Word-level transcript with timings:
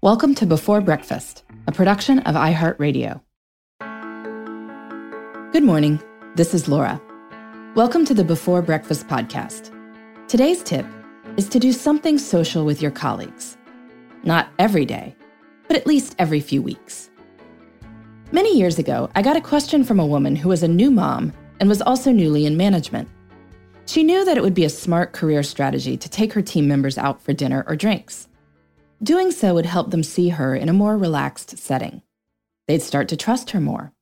Welcome 0.00 0.34
to 0.36 0.46
Before 0.46 0.80
Breakfast, 0.80 1.44
a 1.66 1.72
production 1.72 2.20
of 2.20 2.34
iHeartRadio. 2.34 3.20
Good 5.52 5.64
morning. 5.64 6.00
This 6.36 6.54
is 6.54 6.68
Laura. 6.68 7.00
Welcome 7.74 8.04
to 8.06 8.14
the 8.14 8.24
Before 8.24 8.62
Breakfast 8.62 9.08
podcast. 9.08 9.72
Today's 10.28 10.62
tip 10.62 10.86
is 11.36 11.48
to 11.48 11.58
do 11.58 11.72
something 11.72 12.18
social 12.18 12.64
with 12.64 12.80
your 12.80 12.90
colleagues. 12.90 13.56
Not 14.24 14.48
every 14.58 14.84
day, 14.84 15.16
but 15.66 15.76
at 15.76 15.86
least 15.86 16.14
every 16.18 16.40
few 16.40 16.62
weeks. 16.62 17.10
Many 18.32 18.56
years 18.56 18.78
ago, 18.78 19.10
I 19.14 19.22
got 19.22 19.36
a 19.36 19.40
question 19.40 19.84
from 19.84 20.00
a 20.00 20.06
woman 20.06 20.36
who 20.36 20.48
was 20.48 20.62
a 20.62 20.68
new 20.68 20.90
mom 20.90 21.32
and 21.60 21.68
was 21.68 21.82
also 21.82 22.12
newly 22.12 22.46
in 22.46 22.56
management. 22.56 23.08
She 23.88 24.04
knew 24.04 24.22
that 24.26 24.36
it 24.36 24.42
would 24.42 24.52
be 24.52 24.66
a 24.66 24.70
smart 24.70 25.14
career 25.14 25.42
strategy 25.42 25.96
to 25.96 26.10
take 26.10 26.34
her 26.34 26.42
team 26.42 26.68
members 26.68 26.98
out 26.98 27.22
for 27.22 27.32
dinner 27.32 27.64
or 27.66 27.74
drinks. 27.74 28.28
Doing 29.02 29.30
so 29.30 29.54
would 29.54 29.64
help 29.64 29.90
them 29.90 30.02
see 30.02 30.28
her 30.28 30.54
in 30.54 30.68
a 30.68 30.74
more 30.74 30.98
relaxed 30.98 31.56
setting. 31.56 32.02
They'd 32.66 32.82
start 32.82 33.08
to 33.08 33.16
trust 33.16 33.52
her 33.52 33.62
more. 33.62 33.94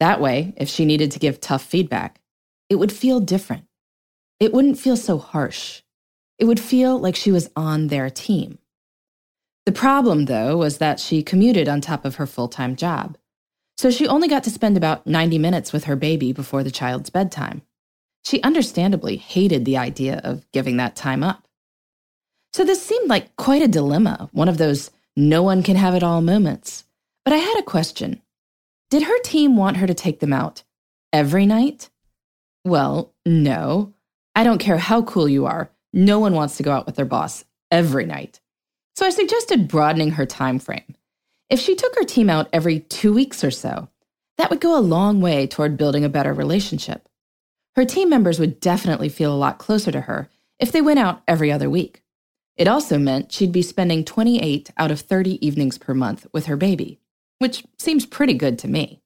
That 0.00 0.18
way, 0.18 0.54
if 0.56 0.70
she 0.70 0.86
needed 0.86 1.10
to 1.10 1.18
give 1.18 1.42
tough 1.42 1.62
feedback, 1.62 2.22
it 2.70 2.76
would 2.76 2.90
feel 2.90 3.20
different. 3.20 3.66
It 4.40 4.50
wouldn't 4.54 4.78
feel 4.78 4.96
so 4.96 5.18
harsh. 5.18 5.82
It 6.38 6.46
would 6.46 6.58
feel 6.58 6.98
like 6.98 7.14
she 7.14 7.30
was 7.30 7.50
on 7.54 7.88
their 7.88 8.08
team. 8.08 8.56
The 9.66 9.72
problem, 9.72 10.24
though, 10.24 10.56
was 10.56 10.78
that 10.78 10.98
she 10.98 11.22
commuted 11.22 11.68
on 11.68 11.82
top 11.82 12.06
of 12.06 12.14
her 12.14 12.26
full 12.26 12.48
time 12.48 12.76
job. 12.76 13.18
So 13.76 13.90
she 13.90 14.08
only 14.08 14.26
got 14.26 14.42
to 14.44 14.50
spend 14.50 14.78
about 14.78 15.06
90 15.06 15.36
minutes 15.36 15.70
with 15.70 15.84
her 15.84 15.96
baby 15.96 16.32
before 16.32 16.64
the 16.64 16.70
child's 16.70 17.10
bedtime. 17.10 17.60
She 18.24 18.42
understandably 18.42 19.16
hated 19.16 19.64
the 19.64 19.76
idea 19.76 20.20
of 20.22 20.50
giving 20.52 20.76
that 20.76 20.96
time 20.96 21.22
up. 21.22 21.46
So 22.52 22.64
this 22.64 22.84
seemed 22.84 23.08
like 23.08 23.34
quite 23.36 23.62
a 23.62 23.68
dilemma, 23.68 24.28
one 24.32 24.48
of 24.48 24.58
those 24.58 24.90
no 25.16 25.42
one 25.42 25.62
can 25.62 25.76
have 25.76 25.94
it 25.94 26.02
all 26.02 26.20
moments. 26.20 26.84
But 27.24 27.34
I 27.34 27.38
had 27.38 27.58
a 27.58 27.64
question. 27.64 28.22
Did 28.90 29.04
her 29.04 29.18
team 29.20 29.56
want 29.56 29.78
her 29.78 29.86
to 29.86 29.94
take 29.94 30.20
them 30.20 30.32
out 30.32 30.62
every 31.12 31.46
night? 31.46 31.90
Well, 32.64 33.12
no. 33.26 33.92
I 34.34 34.44
don't 34.44 34.58
care 34.58 34.78
how 34.78 35.02
cool 35.02 35.28
you 35.28 35.46
are. 35.46 35.70
No 35.92 36.18
one 36.18 36.34
wants 36.34 36.56
to 36.56 36.62
go 36.62 36.72
out 36.72 36.86
with 36.86 36.96
their 36.96 37.04
boss 37.04 37.44
every 37.70 38.06
night. 38.06 38.40
So 38.96 39.06
I 39.06 39.10
suggested 39.10 39.68
broadening 39.68 40.12
her 40.12 40.26
time 40.26 40.58
frame. 40.58 40.94
If 41.50 41.60
she 41.60 41.74
took 41.74 41.94
her 41.96 42.04
team 42.04 42.30
out 42.30 42.48
every 42.52 42.80
2 42.80 43.12
weeks 43.12 43.44
or 43.44 43.50
so, 43.50 43.88
that 44.38 44.48
would 44.50 44.60
go 44.60 44.78
a 44.78 44.80
long 44.80 45.20
way 45.20 45.46
toward 45.46 45.76
building 45.76 46.04
a 46.04 46.08
better 46.08 46.32
relationship. 46.32 47.08
Her 47.74 47.84
team 47.84 48.10
members 48.10 48.38
would 48.38 48.60
definitely 48.60 49.08
feel 49.08 49.32
a 49.32 49.36
lot 49.36 49.58
closer 49.58 49.90
to 49.92 50.02
her 50.02 50.30
if 50.58 50.72
they 50.72 50.82
went 50.82 50.98
out 50.98 51.22
every 51.26 51.50
other 51.50 51.70
week. 51.70 52.02
It 52.56 52.68
also 52.68 52.98
meant 52.98 53.32
she'd 53.32 53.52
be 53.52 53.62
spending 53.62 54.04
28 54.04 54.70
out 54.76 54.90
of 54.90 55.00
30 55.00 55.44
evenings 55.44 55.78
per 55.78 55.94
month 55.94 56.26
with 56.32 56.46
her 56.46 56.56
baby, 56.56 57.00
which 57.38 57.64
seems 57.78 58.04
pretty 58.04 58.34
good 58.34 58.58
to 58.60 58.68
me. 58.68 59.02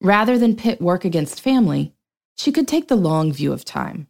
Rather 0.00 0.38
than 0.38 0.56
pit 0.56 0.80
work 0.80 1.04
against 1.04 1.40
family, 1.40 1.94
she 2.36 2.50
could 2.50 2.66
take 2.66 2.88
the 2.88 2.96
long 2.96 3.32
view 3.32 3.52
of 3.52 3.64
time. 3.64 4.08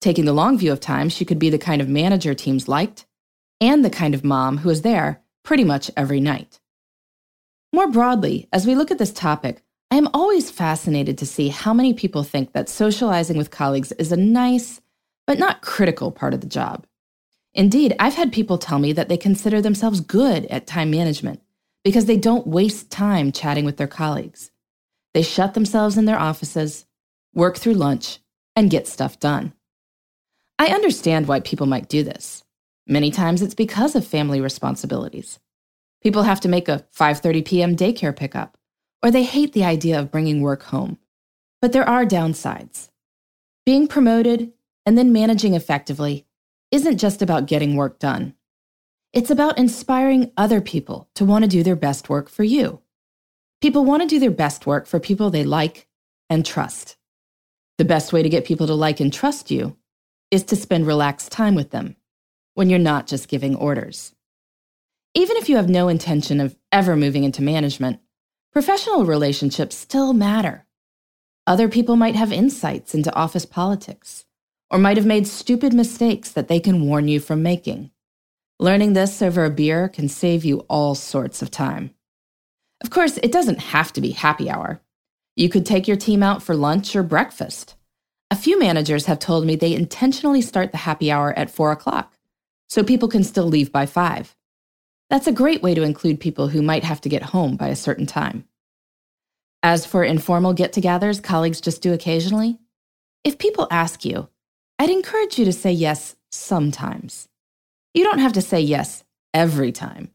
Taking 0.00 0.24
the 0.24 0.32
long 0.32 0.58
view 0.58 0.72
of 0.72 0.80
time, 0.80 1.08
she 1.08 1.24
could 1.24 1.38
be 1.38 1.48
the 1.48 1.58
kind 1.58 1.80
of 1.80 1.88
manager 1.88 2.34
teams 2.34 2.68
liked 2.68 3.06
and 3.60 3.84
the 3.84 3.90
kind 3.90 4.14
of 4.14 4.24
mom 4.24 4.58
who 4.58 4.68
is 4.68 4.82
there 4.82 5.22
pretty 5.42 5.64
much 5.64 5.90
every 5.96 6.20
night. 6.20 6.60
More 7.72 7.88
broadly, 7.88 8.48
as 8.52 8.66
we 8.66 8.74
look 8.74 8.90
at 8.90 8.98
this 8.98 9.12
topic, 9.12 9.62
I 9.90 9.96
am 9.96 10.08
always 10.12 10.50
fascinated 10.50 11.16
to 11.18 11.26
see 11.26 11.48
how 11.48 11.72
many 11.72 11.94
people 11.94 12.24
think 12.24 12.52
that 12.52 12.68
socializing 12.68 13.36
with 13.36 13.50
colleagues 13.50 13.92
is 13.92 14.10
a 14.10 14.16
nice, 14.16 14.80
but 15.26 15.38
not 15.38 15.62
critical 15.62 16.10
part 16.10 16.34
of 16.34 16.40
the 16.40 16.46
job. 16.46 16.86
Indeed, 17.54 17.94
I've 17.98 18.14
had 18.14 18.32
people 18.32 18.58
tell 18.58 18.78
me 18.78 18.92
that 18.92 19.08
they 19.08 19.16
consider 19.16 19.62
themselves 19.62 20.00
good 20.00 20.44
at 20.46 20.66
time 20.66 20.90
management 20.90 21.40
because 21.84 22.06
they 22.06 22.16
don't 22.16 22.46
waste 22.46 22.90
time 22.90 23.30
chatting 23.30 23.64
with 23.64 23.76
their 23.76 23.86
colleagues. 23.86 24.50
They 25.14 25.22
shut 25.22 25.54
themselves 25.54 25.96
in 25.96 26.04
their 26.04 26.18
offices, 26.18 26.84
work 27.32 27.56
through 27.56 27.74
lunch, 27.74 28.18
and 28.56 28.68
get 28.68 28.88
stuff 28.88 29.20
done. 29.20 29.52
I 30.58 30.66
understand 30.66 31.28
why 31.28 31.40
people 31.40 31.66
might 31.66 31.88
do 31.88 32.02
this. 32.02 32.42
Many 32.86 33.10
times 33.10 33.40
it's 33.40 33.54
because 33.54 33.94
of 33.94 34.06
family 34.06 34.40
responsibilities. 34.40 35.38
People 36.02 36.24
have 36.24 36.40
to 36.40 36.48
make 36.48 36.68
a 36.68 36.84
5:30 36.94 37.44
p.m. 37.44 37.76
daycare 37.76 38.14
pickup, 38.14 38.55
or 39.06 39.10
they 39.12 39.22
hate 39.22 39.52
the 39.52 39.62
idea 39.62 40.00
of 40.00 40.10
bringing 40.10 40.40
work 40.40 40.64
home. 40.64 40.98
But 41.62 41.70
there 41.70 41.88
are 41.88 42.04
downsides. 42.04 42.90
Being 43.64 43.86
promoted 43.86 44.52
and 44.84 44.98
then 44.98 45.12
managing 45.12 45.54
effectively 45.54 46.26
isn't 46.72 46.98
just 46.98 47.22
about 47.22 47.46
getting 47.46 47.76
work 47.76 48.00
done. 48.00 48.34
It's 49.12 49.30
about 49.30 49.58
inspiring 49.58 50.32
other 50.36 50.60
people 50.60 51.08
to 51.14 51.24
want 51.24 51.44
to 51.44 51.48
do 51.48 51.62
their 51.62 51.76
best 51.76 52.08
work 52.08 52.28
for 52.28 52.42
you. 52.42 52.80
People 53.60 53.84
want 53.84 54.02
to 54.02 54.08
do 54.08 54.18
their 54.18 54.32
best 54.32 54.66
work 54.66 54.88
for 54.88 54.98
people 54.98 55.30
they 55.30 55.44
like 55.44 55.86
and 56.28 56.44
trust. 56.44 56.96
The 57.78 57.84
best 57.84 58.12
way 58.12 58.24
to 58.24 58.28
get 58.28 58.44
people 58.44 58.66
to 58.66 58.74
like 58.74 58.98
and 58.98 59.12
trust 59.12 59.52
you 59.52 59.76
is 60.32 60.42
to 60.42 60.56
spend 60.56 60.84
relaxed 60.84 61.30
time 61.30 61.54
with 61.54 61.70
them 61.70 61.94
when 62.54 62.68
you're 62.68 62.80
not 62.80 63.06
just 63.06 63.28
giving 63.28 63.54
orders. 63.54 64.16
Even 65.14 65.36
if 65.36 65.48
you 65.48 65.54
have 65.54 65.68
no 65.68 65.86
intention 65.86 66.40
of 66.40 66.56
ever 66.72 66.96
moving 66.96 67.22
into 67.22 67.40
management, 67.40 68.00
professional 68.56 69.04
relationships 69.04 69.76
still 69.76 70.14
matter. 70.14 70.64
Other 71.46 71.68
people 71.68 71.94
might 71.94 72.16
have 72.16 72.32
insights 72.32 72.94
into 72.94 73.14
office 73.14 73.44
politics 73.44 74.24
or 74.70 74.78
might 74.78 74.96
have 74.96 75.04
made 75.04 75.26
stupid 75.26 75.74
mistakes 75.74 76.30
that 76.30 76.48
they 76.48 76.58
can 76.58 76.86
warn 76.86 77.06
you 77.06 77.20
from 77.20 77.42
making. 77.42 77.90
Learning 78.58 78.94
this 78.94 79.20
over 79.20 79.44
a 79.44 79.50
beer 79.50 79.90
can 79.90 80.08
save 80.08 80.42
you 80.42 80.60
all 80.70 80.94
sorts 80.94 81.42
of 81.42 81.50
time. 81.50 81.90
Of 82.82 82.88
course, 82.88 83.18
it 83.18 83.30
doesn't 83.30 83.58
have 83.58 83.92
to 83.92 84.00
be 84.00 84.12
happy 84.12 84.48
hour. 84.48 84.80
You 85.36 85.50
could 85.50 85.66
take 85.66 85.86
your 85.86 85.98
team 85.98 86.22
out 86.22 86.42
for 86.42 86.54
lunch 86.54 86.96
or 86.96 87.02
breakfast. 87.02 87.76
A 88.30 88.36
few 88.36 88.58
managers 88.58 89.04
have 89.04 89.18
told 89.18 89.44
me 89.44 89.56
they 89.56 89.74
intentionally 89.74 90.40
start 90.40 90.72
the 90.72 90.78
happy 90.78 91.12
hour 91.12 91.38
at 91.38 91.50
4 91.50 91.72
o'clock 91.72 92.16
so 92.70 92.82
people 92.82 93.08
can 93.08 93.22
still 93.22 93.48
leave 93.48 93.70
by 93.70 93.84
5. 93.84 94.34
That's 95.08 95.26
a 95.26 95.32
great 95.32 95.62
way 95.62 95.74
to 95.74 95.82
include 95.82 96.20
people 96.20 96.48
who 96.48 96.62
might 96.62 96.84
have 96.84 97.00
to 97.02 97.08
get 97.08 97.22
home 97.22 97.56
by 97.56 97.68
a 97.68 97.76
certain 97.76 98.06
time. 98.06 98.44
As 99.62 99.86
for 99.86 100.04
informal 100.04 100.52
get 100.52 100.72
togethers 100.72 101.22
colleagues 101.22 101.60
just 101.60 101.82
do 101.82 101.92
occasionally, 101.92 102.58
if 103.24 103.38
people 103.38 103.68
ask 103.70 104.04
you, 104.04 104.28
I'd 104.78 104.90
encourage 104.90 105.38
you 105.38 105.44
to 105.44 105.52
say 105.52 105.72
yes 105.72 106.16
sometimes. 106.30 107.28
You 107.94 108.04
don't 108.04 108.18
have 108.18 108.34
to 108.34 108.42
say 108.42 108.60
yes 108.60 109.04
every 109.32 109.72
time. 109.72 110.10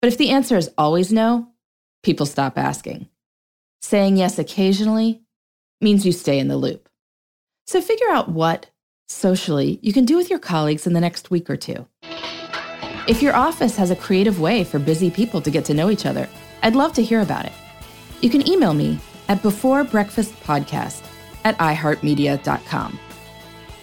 But 0.00 0.08
if 0.12 0.18
the 0.18 0.30
answer 0.30 0.56
is 0.56 0.70
always 0.76 1.12
no, 1.12 1.48
people 2.02 2.26
stop 2.26 2.58
asking. 2.58 3.08
Saying 3.80 4.16
yes 4.16 4.38
occasionally 4.38 5.22
means 5.80 6.04
you 6.04 6.12
stay 6.12 6.38
in 6.38 6.48
the 6.48 6.56
loop. 6.56 6.88
So 7.66 7.80
figure 7.80 8.10
out 8.10 8.28
what, 8.28 8.70
socially, 9.08 9.78
you 9.82 9.92
can 9.92 10.04
do 10.04 10.16
with 10.16 10.30
your 10.30 10.38
colleagues 10.38 10.86
in 10.86 10.92
the 10.92 11.00
next 11.00 11.30
week 11.30 11.48
or 11.48 11.56
two. 11.56 11.86
If 13.08 13.20
your 13.20 13.34
office 13.34 13.76
has 13.78 13.90
a 13.90 13.96
creative 13.96 14.38
way 14.38 14.62
for 14.62 14.78
busy 14.78 15.10
people 15.10 15.40
to 15.40 15.50
get 15.50 15.64
to 15.64 15.74
know 15.74 15.90
each 15.90 16.06
other, 16.06 16.28
I'd 16.62 16.76
love 16.76 16.92
to 16.92 17.02
hear 17.02 17.20
about 17.20 17.46
it. 17.46 17.52
You 18.20 18.30
can 18.30 18.46
email 18.48 18.74
me 18.74 19.00
at 19.28 19.42
beforebreakfastpodcast 19.42 21.02
at 21.44 21.58
iheartmedia.com. 21.58 23.00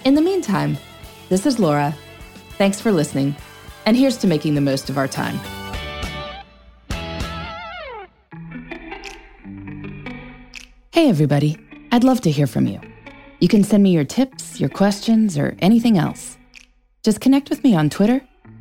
In 0.06 0.16
the 0.16 0.22
meantime, 0.22 0.78
this 1.28 1.46
is 1.46 1.60
Laura. 1.60 1.94
Thanks 2.58 2.80
for 2.80 2.94
listening, 2.94 3.36
and 3.86 3.98
here's 3.98 4.16
to 4.20 4.28
making 4.28 4.56
the 4.56 4.62
most 4.62 4.90
of 4.90 4.98
our 4.98 5.08
time. 5.08 5.38
Hey, 10.92 11.10
everybody. 11.10 11.58
I'd 11.92 12.06
love 12.06 12.22
to 12.22 12.32
hear 12.32 12.48
from 12.48 12.68
you. 12.68 12.80
You 13.42 13.50
can 13.50 13.66
send 13.66 13.84
me 13.84 13.92
your 13.92 14.06
tips, 14.06 14.62
your 14.62 14.70
questions, 14.70 15.38
or 15.38 15.58
anything 15.60 15.98
else. 15.98 16.38
Just 17.04 17.20
connect 17.20 17.50
with 17.50 17.64
me 17.66 17.76
on 17.76 17.90
Twitter, 17.90 18.22